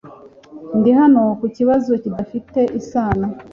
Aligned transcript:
Ndi 0.77 0.91
hano 0.99 1.21
ku 1.39 1.45
kibazo 1.55 1.91
kidafitanye 2.03 2.63
isano. 2.81 3.27